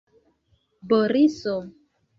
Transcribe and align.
Boriso! 0.89 1.55